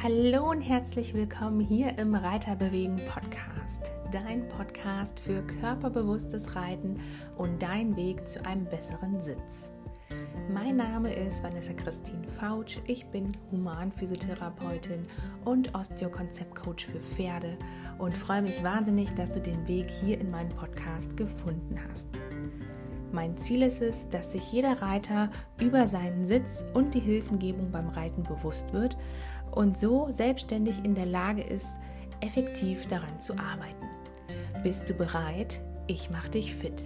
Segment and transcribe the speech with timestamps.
[0.00, 7.00] Hallo und herzlich willkommen hier im Reiterbewegen Podcast, dein Podcast für körperbewusstes Reiten
[7.36, 9.70] und dein Weg zu einem besseren Sitz.
[10.54, 15.04] Mein Name ist Vanessa Christine Fautsch, ich bin Humanphysiotherapeutin
[15.44, 17.58] und Osteokonzeptcoach für Pferde
[17.98, 22.06] und freue mich wahnsinnig, dass du den Weg hier in meinen Podcast gefunden hast.
[23.10, 27.88] Mein Ziel ist es, dass sich jeder Reiter über seinen Sitz und die Hilfengebung beim
[27.88, 28.98] Reiten bewusst wird
[29.50, 31.74] und so selbstständig in der Lage ist,
[32.20, 33.86] effektiv daran zu arbeiten.
[34.62, 35.60] Bist du bereit?
[35.86, 36.82] Ich mache dich fit.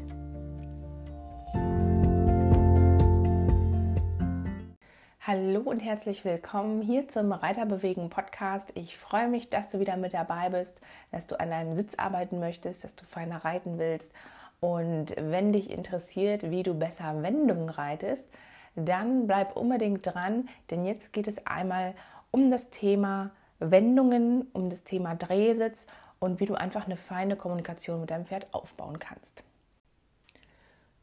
[5.24, 8.70] Hallo und herzlich willkommen hier zum Reiterbewegen Podcast.
[8.74, 12.38] Ich freue mich, dass du wieder mit dabei bist, dass du an deinem Sitz arbeiten
[12.38, 14.12] möchtest, dass du feiner reiten willst.
[14.62, 18.24] Und wenn dich interessiert, wie du besser Wendungen reitest,
[18.76, 21.94] dann bleib unbedingt dran, denn jetzt geht es einmal
[22.30, 25.88] um das Thema Wendungen, um das Thema Drehsitz
[26.20, 29.42] und wie du einfach eine feine Kommunikation mit deinem Pferd aufbauen kannst.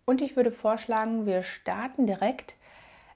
[0.06, 2.56] Und ich würde vorschlagen, wir starten direkt,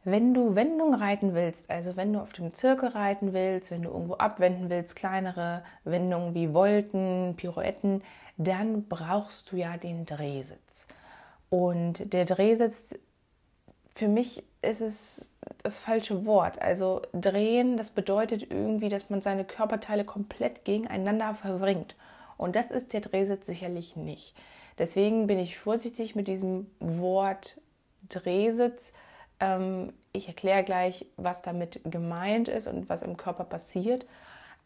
[0.06, 3.90] wenn du Wendungen reiten willst, also wenn du auf dem Zirkel reiten willst, wenn du
[3.90, 8.04] irgendwo abwenden willst, kleinere Wendungen wie Volten, Pirouetten,
[8.38, 10.88] dann brauchst du ja den Drehsitz.
[11.50, 12.96] Und der Drehsitz,
[13.96, 15.30] für mich ist es
[15.62, 16.62] das falsche Wort.
[16.62, 21.96] Also drehen, das bedeutet irgendwie, dass man seine Körperteile komplett gegeneinander verbringt.
[22.38, 24.36] Und das ist der Drehsitz sicherlich nicht.
[24.78, 27.62] Deswegen bin ich vorsichtig mit diesem Wort
[28.10, 28.92] Drehsitz.
[29.40, 34.06] Ähm, ich erkläre gleich, was damit gemeint ist und was im Körper passiert.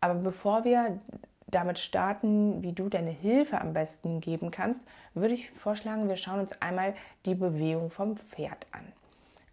[0.02, 1.00] Aber bevor wir
[1.48, 4.82] damit starten, wie du deine Hilfe am besten geben kannst,
[5.14, 6.94] würde ich vorschlagen, wir schauen uns einmal
[7.26, 8.82] die Bewegung vom Pferd an.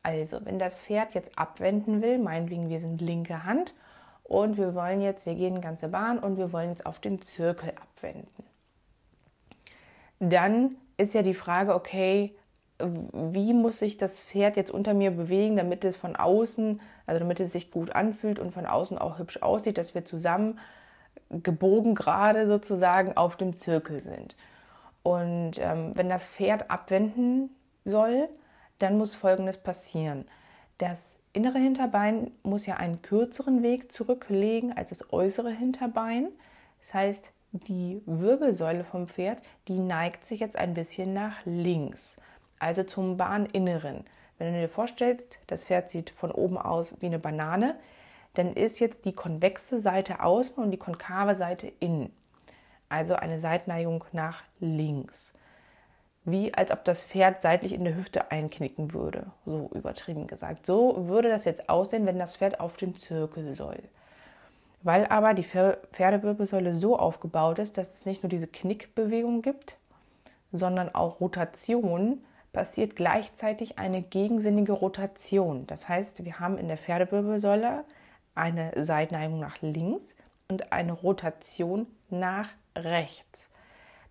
[0.02, 3.72] Also, wenn das Pferd jetzt abwenden will, meinetwegen wir sind linke Hand
[4.24, 7.70] und wir wollen jetzt, wir gehen ganze Bahn und wir wollen jetzt auf den Zirkel
[7.70, 8.44] abwenden.
[10.18, 12.34] Dann ist ja die Frage, okay,
[12.78, 17.40] wie muss sich das Pferd jetzt unter mir bewegen, damit es von außen, also damit
[17.40, 20.58] es sich gut anfühlt und von außen auch hübsch aussieht, dass wir zusammen
[21.30, 24.36] gebogen gerade sozusagen auf dem Zirkel sind.
[25.02, 27.50] Und ähm, wenn das Pferd abwenden
[27.84, 28.28] soll,
[28.78, 30.26] dann muss Folgendes passieren.
[30.78, 36.28] Das innere Hinterbein muss ja einen kürzeren Weg zurücklegen als das äußere Hinterbein.
[36.80, 42.16] Das heißt, die Wirbelsäule vom Pferd, die neigt sich jetzt ein bisschen nach links,
[42.64, 44.04] also zum Bahninneren.
[44.38, 47.76] Wenn du dir vorstellst, das Pferd sieht von oben aus wie eine Banane,
[48.34, 52.12] dann ist jetzt die konvexe Seite außen und die konkave Seite innen.
[52.88, 55.34] Also eine Seitneigung nach links
[56.24, 60.66] wie als ob das Pferd seitlich in der Hüfte einknicken würde, so übertrieben gesagt.
[60.66, 63.82] So würde das jetzt aussehen, wenn das Pferd auf den Zirkel soll.
[64.82, 69.76] Weil aber die Pferdewirbelsäule so aufgebaut ist, dass es nicht nur diese Knickbewegung gibt,
[70.52, 72.24] sondern auch Rotation,
[72.54, 75.66] passiert gleichzeitig eine gegensinnige Rotation.
[75.66, 77.84] Das heißt, wir haben in der Pferdewirbelsäule
[78.34, 80.16] eine Seitneigung nach links
[80.48, 83.50] und eine Rotation nach rechts.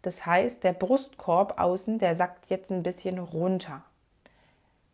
[0.04, 3.84] Das heißt, der Brustkorb außen, der sackt jetzt ein bisschen runter.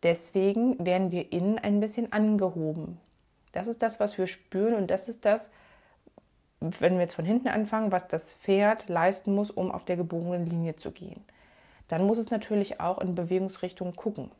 [0.02, 2.98] Deswegen werden wir innen ein bisschen angehoben.
[3.52, 5.50] Das ist das, was wir spüren und das ist das,
[6.60, 10.46] wenn wir jetzt von hinten anfangen, was das Pferd leisten muss, um auf der gebogenen
[10.46, 11.24] Linie zu gehen.
[11.90, 14.30] Dann muss es natürlich auch in Bewegungsrichtung gucken.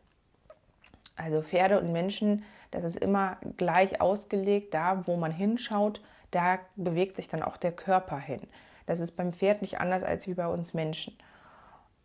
[1.16, 4.72] Also Pferde und Menschen, das ist immer gleich ausgelegt.
[4.72, 6.00] Da, wo man hinschaut,
[6.30, 8.40] da bewegt sich dann auch der Körper hin.
[8.86, 11.18] Das ist beim Pferd nicht anders als wie bei uns Menschen.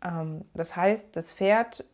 [0.04, 1.84] Ähm, das heißt, das Pferd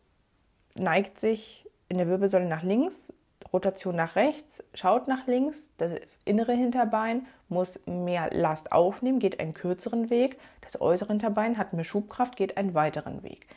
[0.73, 3.13] neigt sich in der Wirbelsäule nach links,
[3.51, 5.93] Rotation nach rechts, schaut nach links, das
[6.25, 11.83] innere Hinterbein muss mehr Last aufnehmen, geht einen kürzeren Weg, das äußere Hinterbein hat mehr
[11.83, 13.47] Schubkraft, geht einen weiteren Weg.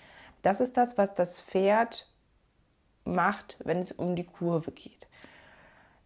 [0.43, 2.09] Das ist das, was das Pferd
[3.05, 5.07] macht, wenn es um die Kurve geht.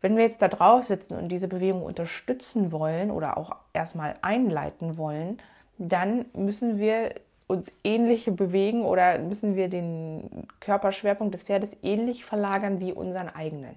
[0.00, 4.96] Wenn wir jetzt da drauf sitzen und diese Bewegung unterstützen wollen oder auch erstmal einleiten
[4.96, 5.38] wollen,
[5.78, 7.14] dann müssen wir
[7.50, 13.76] uns ähnliche bewegen oder müssen wir den Körperschwerpunkt des Pferdes ähnlich verlagern wie unseren eigenen.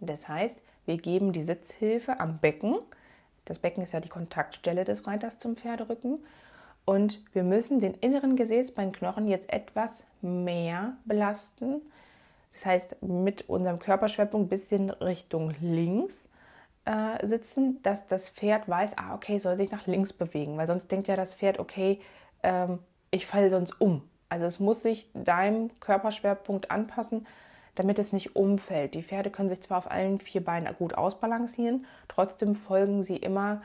[0.00, 0.56] Das heißt,
[0.86, 2.76] wir geben die Sitzhilfe am Becken.
[3.44, 6.18] Das Becken ist ja die Kontaktstelle des Reiters zum Pferderücken.
[6.84, 11.80] Und wir müssen den inneren Gesäßbeinknochen jetzt etwas mehr belasten,
[12.52, 16.28] das heißt, mit unserem Körperschwerpunkt ein bisschen Richtung links
[16.84, 20.90] äh, sitzen, dass das Pferd weiß, ah, okay, soll sich nach links bewegen, weil sonst
[20.90, 22.00] denkt ja das Pferd, okay,
[22.44, 22.78] ähm,
[23.10, 24.02] ich falle sonst um.
[24.28, 27.26] Also es muss sich deinem Körperschwerpunkt anpassen,
[27.74, 28.94] damit es nicht umfällt.
[28.94, 33.62] Die Pferde können sich zwar auf allen vier Beinen gut ausbalancieren, trotzdem folgen sie immer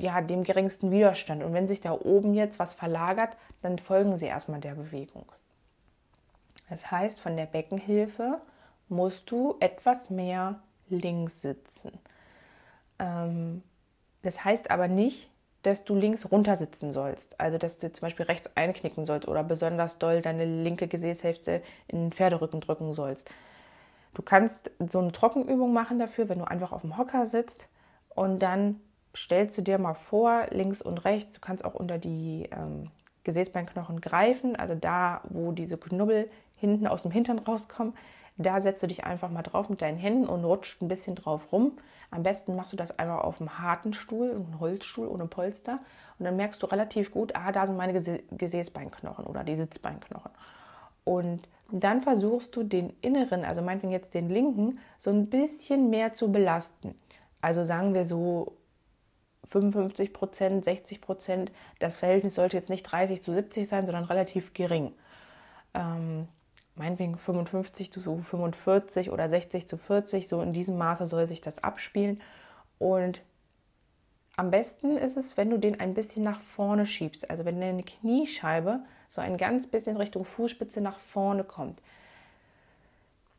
[0.00, 1.42] ja, dem geringsten Widerstand.
[1.42, 5.26] Und wenn sich da oben jetzt was verlagert, dann folgen sie erstmal der Bewegung.
[6.68, 8.40] Das heißt, von der Beckenhilfe
[8.88, 11.92] musst du etwas mehr links sitzen.
[12.98, 13.62] Ähm,
[14.22, 15.30] das heißt aber nicht,
[15.62, 17.38] dass du links runter sitzen sollst.
[17.40, 21.98] Also dass du zum Beispiel rechts einknicken sollst oder besonders doll deine linke Gesäßhälfte in
[21.98, 23.28] den Pferderücken drücken sollst.
[24.14, 27.68] Du kannst so eine Trockenübung machen dafür, wenn du einfach auf dem Hocker sitzt
[28.14, 28.80] und dann
[29.16, 32.90] stellst du dir mal vor, links und rechts, du kannst auch unter die ähm,
[33.24, 37.94] Gesäßbeinknochen greifen, also da, wo diese Knubbel hinten aus dem Hintern rauskommen,
[38.38, 41.52] da setzt du dich einfach mal drauf mit deinen Händen und rutscht ein bisschen drauf
[41.52, 41.72] rum.
[42.10, 45.80] Am besten machst du das einmal auf einem harten Stuhl, einem Holzstuhl ohne Polster.
[46.18, 48.00] Und dann merkst du relativ gut, ah, da sind meine
[48.30, 50.30] Gesäßbeinknochen oder die Sitzbeinknochen.
[51.04, 56.14] Und dann versuchst du den inneren, also meinetwegen jetzt den linken, so ein bisschen mehr
[56.14, 56.94] zu belasten.
[57.40, 58.56] Also sagen wir so
[59.44, 61.52] 55 Prozent, 60 Prozent.
[61.78, 64.92] Das Verhältnis sollte jetzt nicht 30 zu 70 sein, sondern relativ gering.
[65.74, 66.28] Ähm,
[66.78, 71.62] meinetwegen 55 zu 45 oder 60 zu 40, so in diesem Maße soll sich das
[71.62, 72.20] abspielen.
[72.78, 73.22] Und
[74.36, 77.82] am besten ist es, wenn du den ein bisschen nach vorne schiebst, also wenn deine
[77.82, 81.80] Kniescheibe so ein ganz bisschen Richtung Fußspitze nach vorne kommt.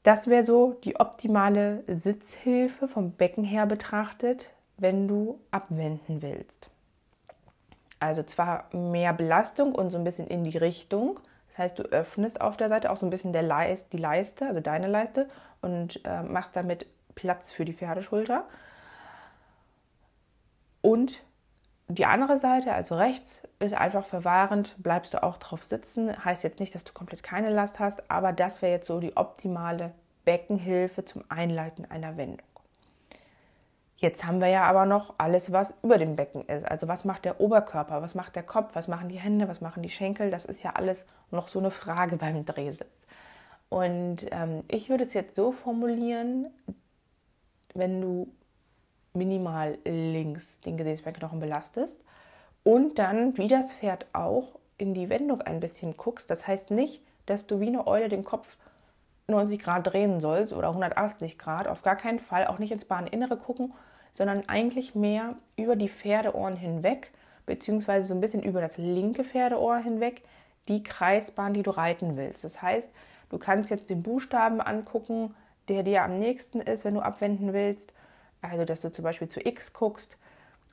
[0.03, 6.69] Das wäre so die optimale Sitzhilfe vom Becken her betrachtet, wenn du abwenden willst.
[7.99, 11.19] Also zwar mehr Belastung und so ein bisschen in die Richtung,
[11.59, 14.87] heißt, du öffnest auf der Seite auch so ein bisschen Leist, die Leiste, also deine
[14.87, 15.27] Leiste,
[15.61, 18.45] und äh, machst damit Platz für die Pferdeschulter.
[20.81, 21.21] Und
[21.87, 26.23] die andere Seite, also rechts, ist einfach verwahrend, bleibst du auch drauf sitzen.
[26.23, 29.17] Heißt jetzt nicht, dass du komplett keine Last hast, aber das wäre jetzt so die
[29.17, 29.91] optimale
[30.23, 32.48] Beckenhilfe zum Einleiten einer Wendung.
[33.99, 36.65] Jetzt haben wir ja aber noch alles, was über dem Becken ist.
[36.65, 39.83] Also was macht der Oberkörper, was macht der Kopf, was machen die Hände, was machen
[39.83, 40.31] die Schenkel.
[40.31, 42.95] Das ist ja alles noch so eine Frage beim Drehsitz.
[43.67, 46.47] Und ähm, ich würde es jetzt so formulieren,
[47.73, 48.31] wenn du
[49.13, 51.99] minimal links den Gesäßbeinknochen belastest
[52.63, 56.29] und dann, wie das Pferd auch, in die Wendung ein bisschen guckst.
[56.29, 58.55] Das heißt nicht, dass du wie eine Eule den Kopf
[59.27, 61.67] 90 Grad drehen sollst oder 180 Grad.
[61.67, 62.47] Auf gar keinen Fall.
[62.47, 63.73] Auch nicht ins Bahninnere gucken,
[64.13, 67.11] sondern eigentlich mehr über die Pferdeohren hinweg,
[67.45, 70.23] beziehungsweise so ein bisschen über das linke Pferdeohr hinweg,
[70.67, 72.43] die Kreisbahn, die du reiten willst.
[72.43, 72.87] Das heißt,
[73.29, 75.35] du kannst jetzt den Buchstaben angucken,
[75.67, 77.93] der dir am nächsten ist, wenn du abwenden willst.
[78.41, 80.17] Also, dass du zum Beispiel zu X guckst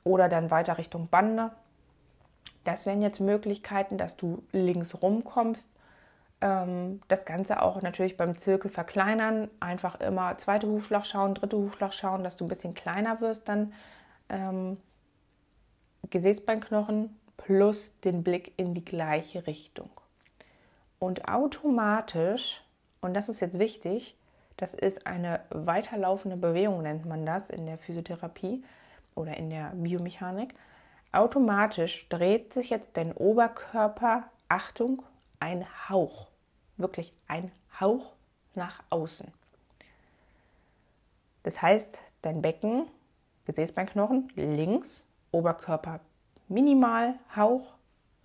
[0.03, 1.51] oder dann weiter Richtung Bande.
[2.63, 5.69] Das wären jetzt Möglichkeiten, dass du links rumkommst
[6.39, 9.49] das Ganze auch natürlich beim Zirkel verkleinern.
[9.59, 13.73] Einfach immer zweite Hufschlag schauen, dritte Hufschlag schauen, dass du ein bisschen kleiner wirst dann.
[14.29, 14.77] Ähm,
[16.09, 19.89] Gesäßbeinknochen plus den Blick in die gleiche Richtung.
[20.99, 22.63] Und automatisch,
[23.01, 24.15] und das ist jetzt wichtig,
[24.57, 28.63] das ist eine weiterlaufende Bewegung, nennt man das in der Physiotherapie
[29.15, 30.55] oder in der Biomechanik.
[31.11, 35.03] Automatisch dreht sich jetzt dein Oberkörper, Achtung,
[35.39, 36.27] ein Hauch,
[36.77, 38.13] wirklich ein Hauch
[38.55, 39.31] nach außen.
[41.43, 42.87] Das heißt, dein Becken,
[43.45, 45.99] Gesäßbeinknochen links, Oberkörper
[46.47, 47.75] minimal, Hauch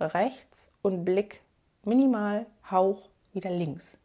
[0.01, 1.43] rechts und Blick
[1.85, 3.97] minimal, Hauch wieder links.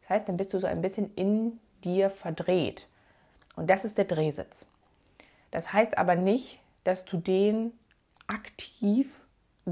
[0.00, 2.88] Das heißt, dann bist du so ein bisschen in dir verdreht.
[3.56, 4.66] Und das ist der Drehsitz.
[5.50, 7.72] Das heißt aber nicht, dass du den
[8.26, 9.17] aktiv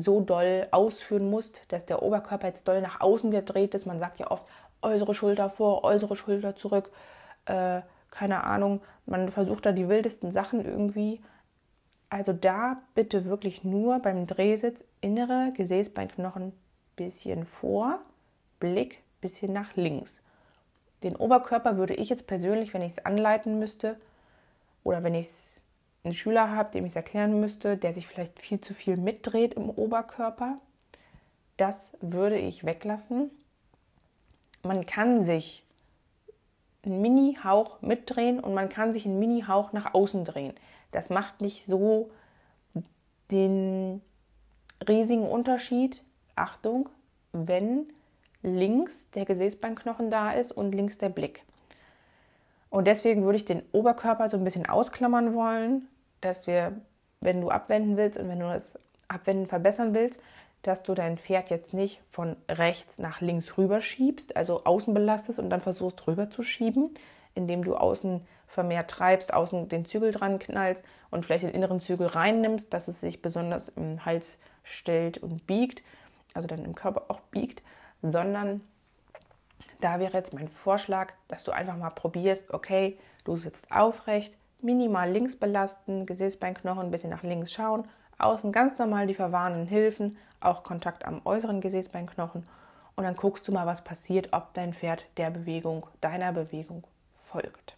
[0.00, 3.86] so doll ausführen musst, dass der Oberkörper jetzt doll nach außen gedreht ist.
[3.86, 4.44] Man sagt ja oft
[4.82, 6.90] äußere Schulter vor, äußere Schulter zurück.
[7.46, 11.20] Äh, keine Ahnung, man versucht da die wildesten Sachen irgendwie.
[12.08, 16.52] Also da bitte wirklich nur beim Drehsitz innere Gesäßbeinknochen
[16.94, 17.98] bisschen vor,
[18.60, 20.14] Blick bisschen nach links.
[21.02, 23.96] Den Oberkörper würde ich jetzt persönlich, wenn ich es anleiten müsste
[24.82, 25.55] oder wenn ich es
[26.06, 29.54] einen Schüler habe, dem ich es erklären müsste, der sich vielleicht viel zu viel mitdreht
[29.54, 30.58] im Oberkörper,
[31.56, 33.30] das würde ich weglassen.
[34.62, 35.64] Man kann sich
[36.84, 40.54] einen Mini-Hauch mitdrehen und man kann sich einen Mini-Hauch nach außen drehen.
[40.92, 42.10] Das macht nicht so
[43.32, 44.00] den
[44.86, 46.04] riesigen Unterschied.
[46.36, 46.88] Achtung,
[47.32, 47.86] wenn
[48.42, 51.42] links der Gesäßbeinknochen da ist und links der Blick.
[52.70, 55.88] Und deswegen würde ich den Oberkörper so ein bisschen ausklammern wollen
[56.26, 56.72] dass wir,
[57.20, 58.78] wenn du abwenden willst und wenn du das
[59.08, 60.20] Abwenden verbessern willst,
[60.62, 65.38] dass du dein Pferd jetzt nicht von rechts nach links rüber schiebst, also außen belastest
[65.38, 66.90] und dann versuchst rüber zu schieben,
[67.34, 72.06] indem du außen vermehrt treibst, außen den Zügel dran knallst und vielleicht den inneren Zügel
[72.06, 74.26] reinnimmst, dass es sich besonders im Hals
[74.64, 75.82] stellt und biegt,
[76.34, 77.62] also dann im Körper auch biegt,
[78.02, 78.60] sondern
[79.80, 85.10] da wäre jetzt mein Vorschlag, dass du einfach mal probierst, okay, du sitzt aufrecht, minimal
[85.10, 87.84] links belasten, Gesäßbeinknochen ein bisschen nach links schauen,
[88.18, 92.46] außen ganz normal die verwahrenden Hilfen, auch Kontakt am äußeren Gesäßbeinknochen
[92.96, 96.84] und dann guckst du mal, was passiert, ob dein Pferd der Bewegung, deiner Bewegung
[97.30, 97.76] folgt.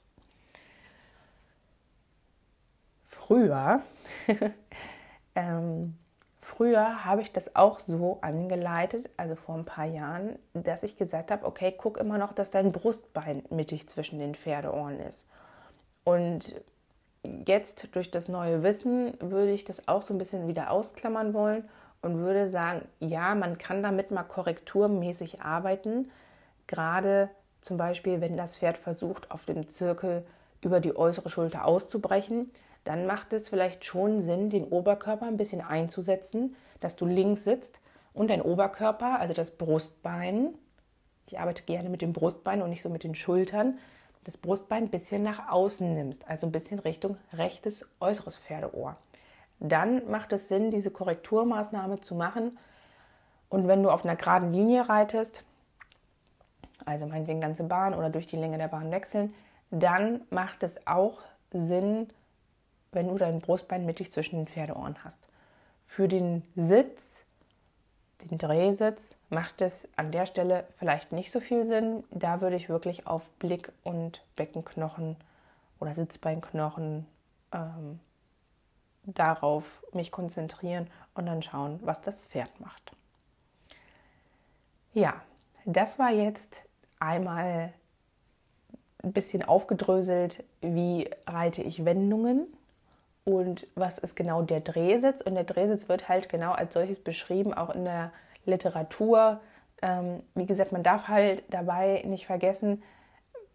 [3.06, 3.82] Früher,
[5.34, 5.98] ähm,
[6.40, 11.30] früher habe ich das auch so angeleitet, also vor ein paar Jahren, dass ich gesagt
[11.30, 15.28] habe, okay, guck immer noch, dass dein Brustbein mittig zwischen den Pferdeohren ist.
[16.08, 16.54] Und
[17.22, 21.68] jetzt durch das neue Wissen würde ich das auch so ein bisschen wieder ausklammern wollen
[22.00, 26.10] und würde sagen, ja, man kann damit mal korrekturmäßig arbeiten,
[26.66, 27.28] gerade
[27.60, 30.24] zum Beispiel, wenn das Pferd versucht, auf dem Zirkel
[30.62, 32.50] über die äußere Schulter auszubrechen,
[32.84, 37.80] dann macht es vielleicht schon Sinn, den Oberkörper ein bisschen einzusetzen, dass du links sitzt
[38.14, 40.54] und dein Oberkörper, also das Brustbein,
[41.26, 43.76] ich arbeite gerne mit dem Brustbein und nicht so mit den Schultern,
[44.24, 48.96] das Brustbein ein bisschen nach außen nimmst, also ein bisschen Richtung rechtes äußeres Pferdeohr.
[49.60, 52.58] Dann macht es Sinn, diese Korrekturmaßnahme zu machen.
[53.48, 55.44] Und wenn du auf einer geraden Linie reitest,
[56.84, 59.34] also meinetwegen ganze Bahn oder durch die Länge der Bahn wechseln,
[59.70, 62.08] dann macht es auch Sinn,
[62.92, 65.18] wenn du dein Brustbein mittig zwischen den Pferdeohren hast.
[65.84, 67.07] Für den Sitz
[68.24, 72.04] den Drehsitz macht es an der Stelle vielleicht nicht so viel Sinn.
[72.10, 75.16] Da würde ich wirklich auf Blick- und Beckenknochen
[75.78, 77.06] oder Sitzbeinknochen
[77.52, 78.00] ähm,
[79.04, 82.92] darauf mich konzentrieren und dann schauen, was das Pferd macht.
[84.94, 85.14] Ja,
[85.64, 86.62] das war jetzt
[86.98, 87.72] einmal
[89.02, 92.46] ein bisschen aufgedröselt, wie reite ich Wendungen
[93.28, 95.20] und was ist genau der Drehsitz.
[95.20, 98.10] Und der Drehsitz wird halt genau als solches beschrieben, auch in der
[98.46, 99.40] Literatur.
[99.82, 102.82] Ähm, wie gesagt, man darf halt dabei nicht vergessen,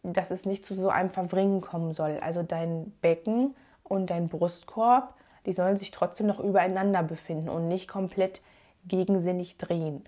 [0.04, 2.20] dass es nicht zu so einem Verwringen kommen soll.
[2.22, 5.16] Also dein Becken und dein Brustkorb,
[5.48, 8.42] die sollen sich trotzdem noch übereinander befinden und nicht komplett
[8.88, 10.04] gegensinnig drehen.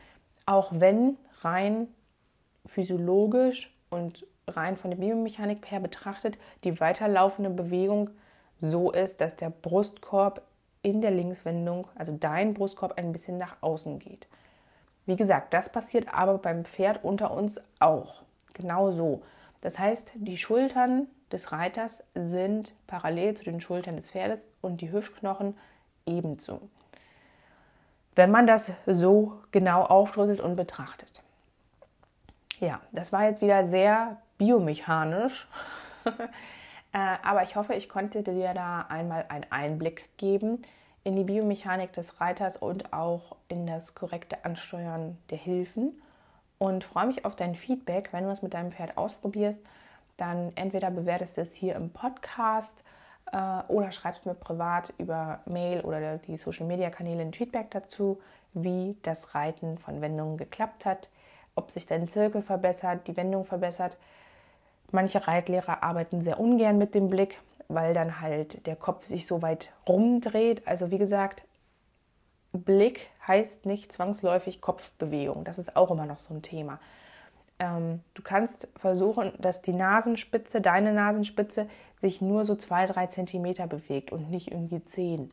[0.45, 1.87] Auch wenn rein
[2.67, 8.11] physiologisch und rein von der Biomechanik her betrachtet die weiterlaufende Bewegung
[8.61, 10.41] so ist, dass der Brustkorb
[10.81, 14.27] in der Linkswendung, also dein Brustkorb, ein bisschen nach außen geht.
[15.05, 18.21] Wie gesagt, das passiert aber beim Pferd unter uns auch.
[18.53, 19.21] Genau so.
[19.61, 24.91] Das heißt, die Schultern des Reiters sind parallel zu den Schultern des Pferdes und die
[24.91, 25.57] Hüftknochen
[26.05, 26.61] ebenso.
[28.15, 31.21] Wenn man das so genau aufdröselt und betrachtet.
[32.59, 35.47] Ja, das war jetzt wieder sehr biomechanisch.
[36.95, 40.61] Äh, aber ich hoffe, ich konnte dir da einmal einen Einblick geben
[41.03, 46.01] in die Biomechanik des Reiters und auch in das korrekte Ansteuern der Hilfen.
[46.57, 49.59] Und freue mich auf dein Feedback, wenn du es mit deinem Pferd ausprobierst.
[50.15, 52.81] Dann entweder bewertest du es hier im Podcast
[53.33, 58.21] äh, oder schreibst mir privat über Mail oder die Social Media Kanäle ein Feedback dazu,
[58.53, 61.09] wie das Reiten von Wendungen geklappt hat,
[61.55, 63.97] ob sich dein Zirkel verbessert, die Wendung verbessert
[64.91, 69.41] Manche Reitlehrer arbeiten sehr ungern mit dem Blick, weil dann halt der Kopf sich so
[69.41, 70.67] weit rumdreht.
[70.67, 71.43] Also wie gesagt,
[72.53, 75.43] Blick heißt nicht zwangsläufig Kopfbewegung.
[75.43, 76.79] Das ist auch immer noch so ein Thema.
[77.57, 83.67] Ähm, du kannst versuchen, dass die Nasenspitze, deine Nasenspitze, sich nur so zwei, drei Zentimeter
[83.67, 85.31] bewegt und nicht irgendwie zehn.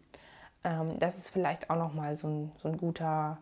[0.65, 3.39] Ähm, das ist vielleicht auch nochmal so ein, so ein guter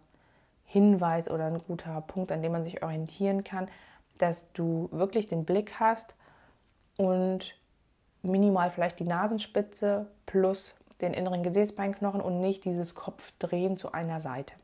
[0.65, 3.69] Hinweis oder ein guter Punkt, an dem man sich orientieren kann
[4.19, 6.15] dass du wirklich den Blick hast
[6.97, 7.55] und
[8.23, 14.55] minimal vielleicht die Nasenspitze plus den inneren Gesäßbeinknochen und nicht dieses Kopfdrehen zu einer Seite.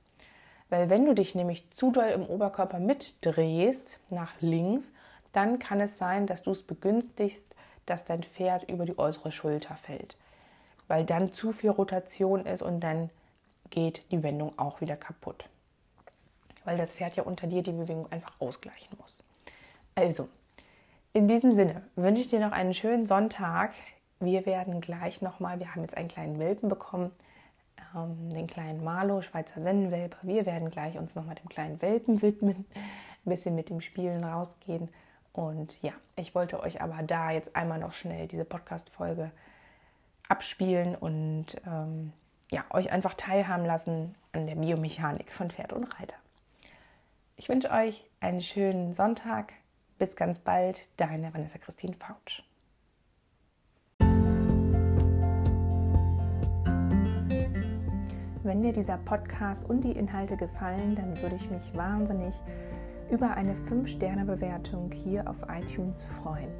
[0.69, 4.91] Weil wenn du dich nämlich zu doll im Oberkörper mitdrehst nach links,
[5.33, 7.55] dann kann es sein, dass du es begünstigst,
[7.87, 10.17] dass dein Pferd über die äußere Schulter fällt.
[10.88, 13.11] Weil dann zu viel Rotation ist und dann
[13.71, 15.45] geht die Wendung auch wieder kaputt.
[16.65, 19.23] Weil das Pferd ja unter dir die Bewegung einfach ausgleichen muss.
[19.99, 20.29] Also,
[21.15, 23.73] in diesem Sinne wünsche ich dir noch einen schönen Sonntag.
[24.21, 27.12] Wir werden gleich nochmal, wir haben jetzt einen kleinen Welpen bekommen,
[27.97, 30.19] ähm, den kleinen Marlo, Schweizer Sennenwelpe.
[30.21, 34.91] Wir werden gleich uns nochmal dem kleinen Welpen widmen, ein bisschen mit dem Spielen rausgehen.
[35.33, 39.31] Und ja, ich wollte euch aber da jetzt einmal noch schnell diese Podcast-Folge
[40.29, 42.12] abspielen und ähm,
[42.50, 46.17] ja, euch einfach teilhaben lassen an der Biomechanik von Pferd und Reiter.
[47.38, 49.55] Ich wünsche euch einen schönen Sonntag.
[49.99, 52.43] Bis ganz bald, deine Vanessa Christine Fautsch.
[58.43, 62.35] Wenn dir dieser Podcast und die Inhalte gefallen, dann würde ich mich wahnsinnig
[63.11, 66.50] über eine 5-Sterne-Bewertung hier auf iTunes freuen.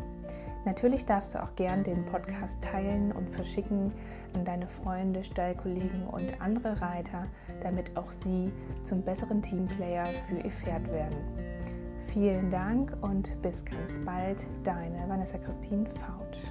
[0.64, 3.93] Natürlich darfst du auch gern den Podcast teilen und verschicken
[4.35, 7.26] an deine Freunde, Stallkollegen und andere Reiter,
[7.61, 8.50] damit auch sie
[8.83, 11.55] zum besseren Teamplayer für ihr Pferd werden.
[12.18, 16.50] Vielen Dank und bis ganz bald, deine Vanessa Christine Fautsch.